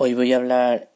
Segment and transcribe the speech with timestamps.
[0.00, 0.90] Hoy voy a hablar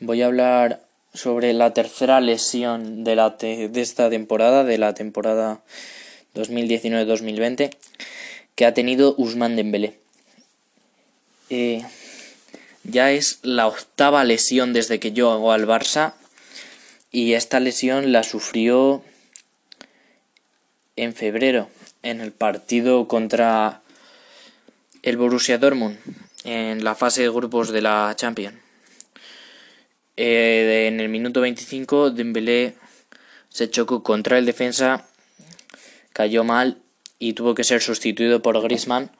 [0.00, 5.62] voy a hablar sobre la tercera lesión de, la de esta temporada, de la temporada
[6.34, 7.74] 2019-2020,
[8.56, 9.98] que ha tenido Usman Dembélé.
[11.48, 11.82] Eh,
[12.82, 16.12] ya es la octava lesión desde que yo hago al Barça
[17.10, 19.02] y esta lesión la sufrió
[20.96, 21.70] en febrero
[22.02, 23.80] en el partido contra
[25.02, 25.96] el Borussia Dortmund
[26.44, 28.56] en la fase de grupos de la Champions.
[30.16, 32.74] Eh, en el minuto 25 Dembélé
[33.48, 35.08] se chocó contra el defensa,
[36.12, 36.82] cayó mal
[37.18, 39.10] y tuvo que ser sustituido por Griezmann.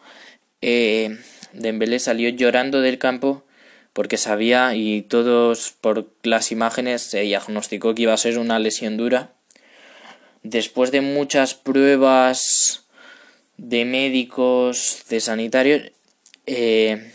[0.61, 1.19] Eh,
[1.53, 3.45] Dembélé salió llorando del campo
[3.93, 8.97] porque sabía y todos por las imágenes se diagnosticó que iba a ser una lesión
[8.97, 9.33] dura.
[10.43, 12.85] Después de muchas pruebas
[13.57, 15.93] de médicos, de sanitarios,
[16.47, 17.14] eh,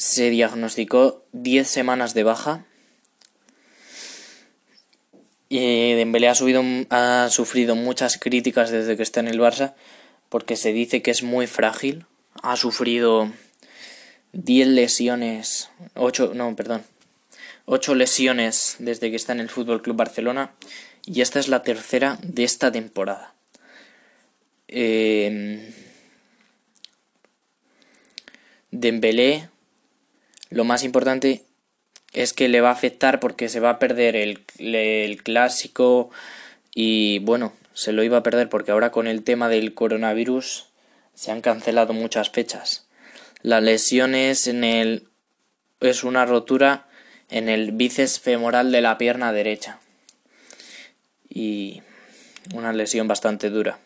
[0.00, 2.64] se diagnosticó 10 semanas de baja.
[5.50, 9.74] Y Dembélé ha, ha sufrido muchas críticas desde que está en el Barça
[10.30, 12.06] porque se dice que es muy frágil.
[12.42, 13.30] Ha sufrido
[14.32, 16.82] 10 lesiones, 8, no, perdón,
[17.66, 20.54] 8 lesiones desde que está en el Fútbol Club Barcelona
[21.04, 23.34] y esta es la tercera de esta temporada.
[24.66, 25.74] Eh,
[28.70, 29.50] Dembélé
[30.50, 31.44] lo más importante
[32.12, 36.10] es que le va a afectar porque se va a perder el, el clásico
[36.74, 40.66] y bueno, se lo iba a perder porque ahora con el tema del coronavirus
[41.14, 42.86] se han cancelado muchas fechas.
[43.42, 45.06] La lesión es en el
[45.80, 46.86] es una rotura
[47.30, 49.78] en el bíceps femoral de la pierna derecha.
[51.28, 51.82] Y
[52.54, 53.78] una lesión bastante dura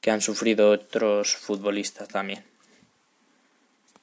[0.00, 2.44] que han sufrido otros futbolistas también.